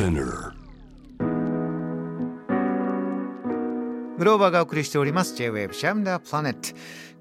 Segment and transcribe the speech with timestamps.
[0.00, 0.54] Spinner.
[4.16, 5.36] グローバーがお送りしております。
[5.36, 6.74] J-Wave シャムダープラネット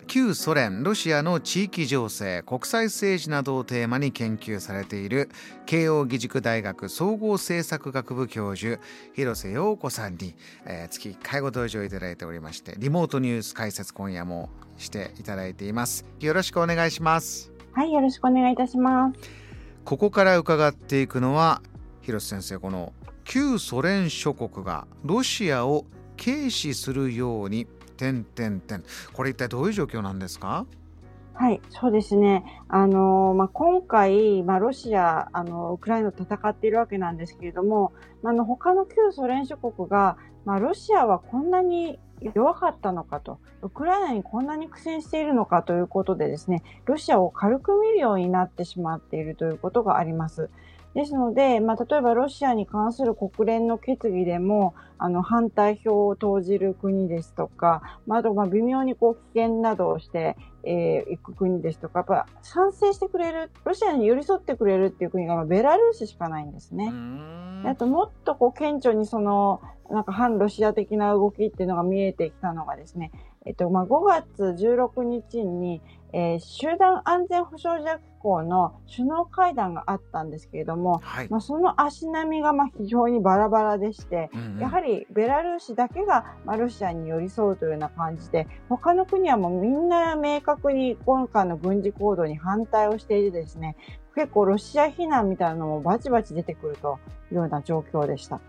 [0.07, 5.29] 旧ソ連ロシアの地域情勢国際政治などをテーマに研究されている
[5.65, 8.81] 慶應義塾大学総合政策学部教授
[9.13, 10.35] 広瀬陽子さんに、
[10.65, 16.05] えー、月1回ご登場いただいておりましてリモートニュース解説今夜もしていただいています。
[16.21, 17.51] よろしくお願いします。
[17.73, 19.49] はいよろしくお願いいたします。
[19.83, 21.61] ここから伺っていくのは
[22.09, 22.91] 広瀬先生この
[23.23, 25.85] 旧ソ連諸国がロシアを
[26.17, 27.67] 軽視するように
[27.97, 30.65] 点点点これ一体どういう状況なんですか？
[31.35, 32.43] はい、そうですね。
[32.67, 37.93] あの、まあ、今回、まあ、ロシア、あの、ウクライナと戦っているわけなんですけれども、
[38.25, 41.97] あの、他の旧ソ連諸国が、まあ、ロシアはこんなに
[42.33, 50.49] 弱かったのかと、ウクライナにこんなに苦戦しているのかということでですね、ロシアを軽く見るようになってしまっているということがあります。
[50.95, 66.91] ですので、まあ、例えばロシアに関する国連の決議でも、あの、反対票を投じる国ですとか、まあ、あと、まあ、微妙にこう、危険などをして、えー、行く国ですとか、やっぱ賛成してくれる、ロシアに寄り添ってくれるっていう国が、まあ、ベラルーシしかないんですね。
[67.65, 73.11] あと、もっとこう、顕著にその、なんか反ロシア的な動きっていうのが見えてきたのがですね、
[73.49, 75.81] えっと、まあ、5月16日に、
[76.13, 93.75] えー、集団安全保障機構の首脳会談があったんですけれども、はい、まあ、その足並みがまあ非常にバラバラでして、うんうん、やはりベラルーシだけがまあロシアに寄り添うというような感じで、他の国はもうみんな明確に今回の軍事行動に反対をしていてですね、
[94.13, 96.99] 結構ロシア非難みたいなのもバチバチ出てくると
[97.31, 98.41] いうような状況でした。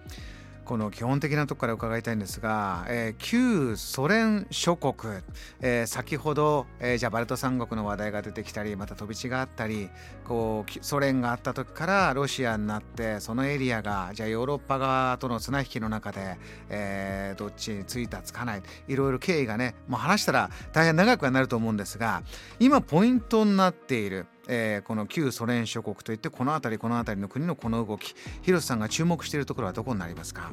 [0.70, 5.14] この基本的なとこから伺いたいんですが、えー、旧ソ連諸国、
[5.60, 9.90] えー、先ほど、えー、じゃあバルト三国の話題が出てきたりまた飛び地があったり
[10.22, 22.22] こうソ連があった時からロシアになってそのエリアがじゃあヨーロッパ側との綱引きの中で、えー、どっちについたつかないいろいろ経緯がねもう話したら大変長くはなると思うんですが
[22.60, 30.50] 今ポイントになっているえー、この旧ソ連諸国といってこの辺りこの辺りの国のこの動き広瀬さんが注目しているところはどこになりますか？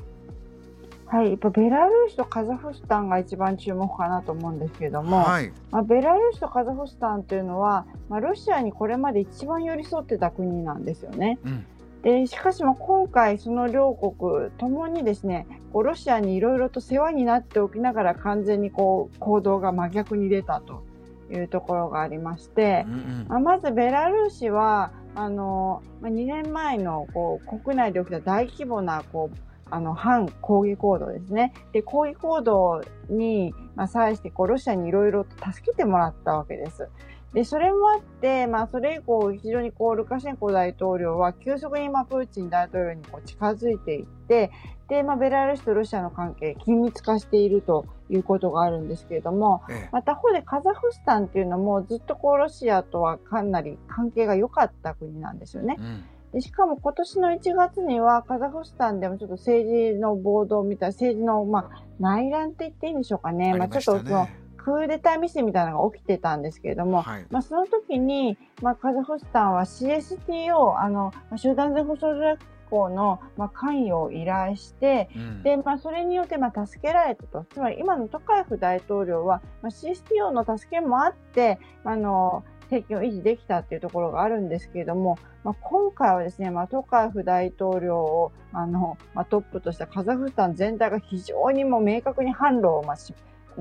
[1.09, 11.39] はい、やっぱベラルーシとカザフスタンが一番注目かなと思うんですけれども、はい、まあ、ベラルーシとカザフスタンというのは、まあ、ロシアにこれまで一番寄り添ってた国なんですよね。
[11.45, 11.65] うん
[12.03, 20.83] でしかしも今回、その両国ともにですねこうロシアにいろいろと世話になっておきながら完全にこう行動が真逆に出たと
[21.31, 31.53] いうところがありまして、うんうん、まずベラルーシはあの2年前のこう国内で起きた大規模なこうあの反抗議行動ですね。
[31.71, 36.89] で抗議行動に、まあ、際してこうロシアにいろいろと助けてもらったわけです。
[37.33, 44.51] で、それもあって、まあ、それ以降、非常にこう、ルカシェンコ大統領は、急速に、まあ、プーチン大統領にこう近づいていって、
[44.87, 55.75] で、まあ、ベラルーシとロシアの関係、緊密化しているということがあるんですけれども、ええ、また方でカザフスタンっていうのも、ずっとこう、ロシアとはかなり関係が良かった国なんですよね。
[55.79, 63.53] うんでしかも今年の1月にはカザフスタンでもちょっと政治の暴動みたいな政治の、まあ、内乱って言っていいんでしょうかね。
[63.55, 64.27] まあ、ちょっとその
[64.67, 77.45] クーデターミスみたいなのが起きてたんですけれども、はい、まあ、その時に、まあ、カザフスタンは CSTO、あの、集団全保障条約機構の、まあ、関与を依頼して、うん、で、まあ、それによって、まあ、助けられたと。
[77.49, 92.97] つまり、今のトカエフ大統領は、まあ、CSTO の助けもあって、あの、政権を維持できたっていうところがあるんですけれども、まあ、今回はですね、まあ、トカエフ大統領をあの、まあ、トップとしたカザフスタン全体が非常にも明確に反ロを、まあ、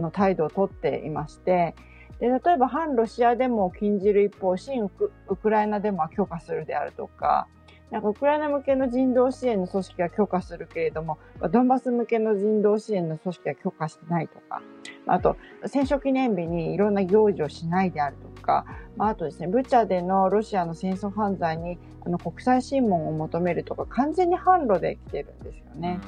[0.00, 1.74] の態度をとっていまして、
[2.20, 7.46] で例えば反ロシアデモを禁じる一方、新ウクウクライナデモは許可するであるとか、
[7.90, 11.18] なんかウクライナ向けの人道支援の組織は許可するけれども、
[11.52, 14.60] ドンバス向けの人道支援の組織は許可してないとか、
[15.06, 15.36] あと、
[15.66, 18.64] 戦勝記念日にいろんな行事をしないであるとか、
[18.98, 26.00] あ、あとですね、ブチャでのロシアの戦争犯罪にあの国際審問を求めるとか、完全に反路で来てるんですよね。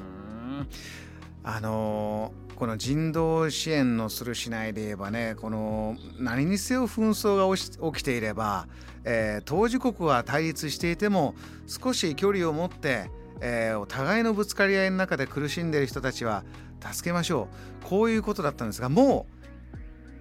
[1.50, 8.68] あのこの人道支援のするしないで言えばねこの何にせよ紛争が起きていれば、
[9.04, 11.34] えー、当事国は対立していても
[11.66, 13.10] 少し距離を持って、
[13.40, 16.44] えー、お互いのぶつかり合いの中で苦しんでいる人たちは
[16.82, 17.48] 助けましょ
[17.82, 17.86] う。
[17.86, 19.24] こういうことだったんですがも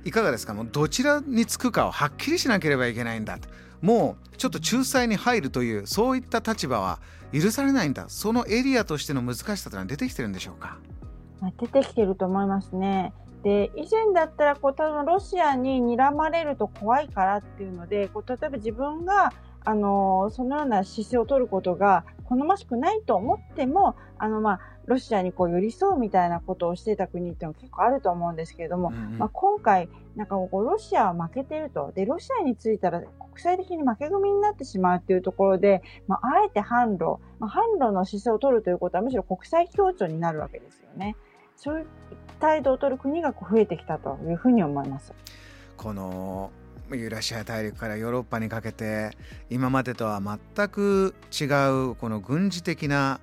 [0.05, 0.53] ういかがですか？
[0.53, 3.37] もうどちらにつくかをはっきりしなければいけないんだ。
[3.37, 3.49] と
[3.81, 7.01] もうちょっと仲裁に入るというそういった立場は
[7.33, 8.05] 許されないんだ。
[8.07, 10.77] そのエリアとしての難しさというのは出てきてるんでしょうか？
[11.59, 13.13] 出てきてると思いますね。
[13.43, 19.31] で以前だったらこう多分ロシアに睨まれると怖いからっていうのでこう例えば自分が
[19.63, 31.91] あのそのような姿勢を取ることが好ましくないと思っても、あの、まあ、ロシアにこう寄り添うみたいなことをしていた国っていうのは結構あると思うんですけれども、うんうん、まあ、今回、なんかこう、ロシアは負けてると。
[31.93, 41.15] で、ロシアについたら国際的に負け組になってしまうっていうところで、まあ、あえて販路、まあ、販路の姿勢を取るということはむしろ国際協調になるわけですよね。
[41.57, 41.87] そういう
[42.39, 45.13] 態度を取る国が増えてきたというふうに思います。
[45.75, 46.51] この
[46.91, 49.11] ユーラシア大陸からヨーロッパにかけて
[49.49, 51.45] 今までとは全く違
[51.91, 53.19] うこの軍事的な、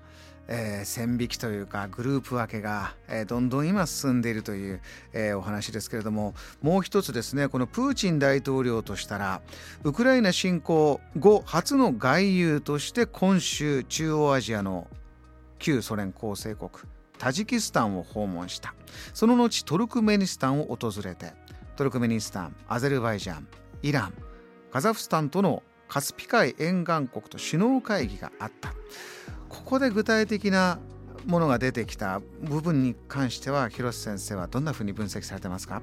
[0.49, 4.83] えー、線引きというかグループ分けが、えー、どんどん今進んでいるという、
[5.15, 9.41] えー、お話ですけれどももう一つですねこのプーチン大統領としたら
[9.83, 14.89] ウクライナ侵攻後初の外遊として今週中央アジアの
[15.59, 16.71] 旧ソ連構成国
[17.19, 18.75] タジキスタンを訪問した。
[19.13, 21.33] その後トルクメニスタンを訪れて
[21.77, 23.49] トルクメニスタンアゼルバイジャン
[23.83, 24.15] イラン
[24.71, 28.75] カザフスタンとのカスピ海沿岸国と首脳会議があった。
[29.49, 30.79] ここで具体的な
[31.27, 35.81] ものが出てきた部分に関しては広瀬先生はどんなふうに分析されてますか？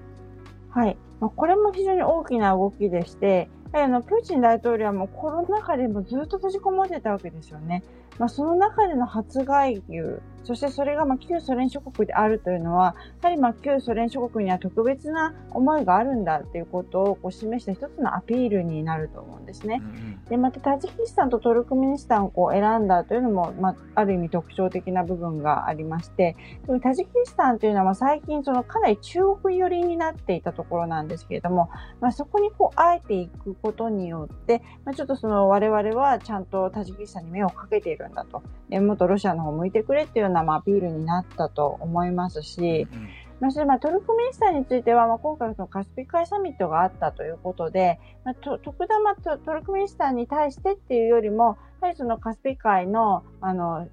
[0.70, 7.84] はい、まあ、これも非常に大きな動きでしてあのプーチン大統領はもうコロナ禍でもずっと閉じこもってたわけですよね。
[8.22, 19.82] まあ、その中での初外遊、そしてそれがまあ旧ソ連諸国であるというのは、やはりまあ旧ソ連諸国には特別な思いがあるんだということをこう示した一つのアピールになると思うんですね。
[20.30, 26.36] でまたタジキスタンとトルクメニスタンをこう選んだというのも、まあ、ある意味特徴的な部分がありまして、
[26.84, 31.72] タジキスタンというのはまあ最近そのかなり中国寄りになっていたところなんですけれども、
[32.02, 43.10] まあ、そこにこうあえていくことによって、まあ、ちょっとその我々はちゃんとタジキスタンに目をかけているんだと、えもっとロシアの方向いてくれっていうような、まあ、アピールになったと思いますし、うん。
[43.40, 53.88] まあ、それまあトルクメニスタンについては、まあ、今回のカスピ海サミットがあったということで、まあ、と特段トトルクメニスタンに対してっていうよりも、やはりそのカスピ海の、あの、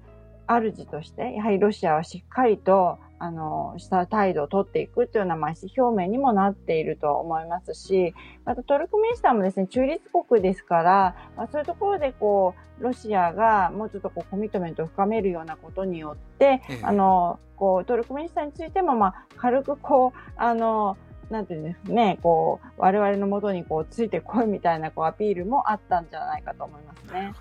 [0.47, 8.13] 主として、やはりロシアはしっかりと、あの、した態度を取っていくというような、まあ、表明にもなっていると思いますし、
[8.45, 20.97] またトルクメニスタンもですね、中立国ですから、まあ、そういうところでこう、ロシアがもうちょっとこう、コミットメントを深めるようなことによって、ええ、あの、こう、トルクメニスタンについても、まあ、軽くこう、あの、
[21.29, 27.21] なんていうんですね、こう、我々のもとにこう、ついてこいみたいなこうアピールもあったんじゃないかと思いますね。
[27.21, 27.39] なるほ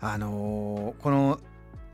[0.00, 0.12] どな。
[0.12, 1.40] あのー、この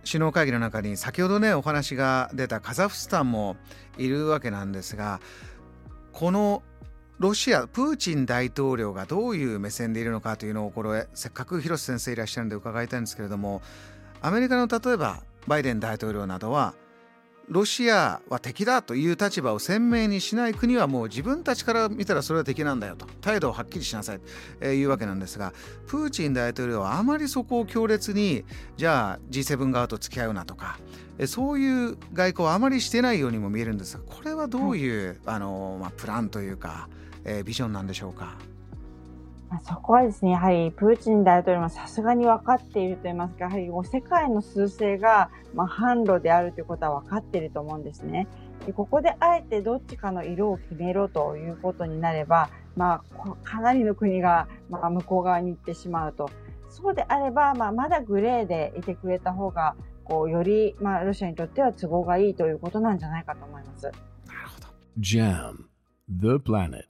[0.04, 3.56] 首脳会議の中に先ほどねお話が出たカザフスタンも
[3.98, 5.20] いるわけなんですが
[6.12, 6.62] この
[7.18, 13.60] ロシアプーチン大統領がどういう目線でいるのかというのをこれせっかく広瀬先生いらっしゃるんで伺いたいんですけれども
[14.22, 16.74] アメリカの例えばバイデン大統領などは
[17.50, 24.20] ロシアは敵だという立場を鮮明にしない国はもう自分たちから見たらそれは敵なんだよと態度をはっきりしなさい
[24.60, 25.52] というわけなんですが
[25.88, 28.44] プーチン大統領はあまりそこを強烈に
[28.76, 30.78] じゃあ G7 側と付き合うなとか
[31.26, 36.88] そういう外交はあまりしてないようにも見えるんですがこれはどういう、あのまあ、プランというか、
[37.24, 38.36] えー、ビジョンなんでしょうか？
[39.64, 48.28] そこはですね、やはりプーチン大統領もさすがに分かっていると言いますか、やはり世界の趨勢が、まあ、販路であるということは分かっていると思うんですね。
[48.66, 56.30] でここであえてどっちかの色を決めろということになれば、まあ、かなりの国が、まあ、向こう側に行ってしまうと。
[56.68, 63.86] そうであれば、まあ、まだグレーでいてくれた方が、こう、より、まあ、ロシアにとっては都合がいいということなんじゃないかと思います。
[63.86, 63.96] なる
[64.54, 64.68] ほど。
[65.00, 65.64] JAM
[66.08, 66.84] The Planet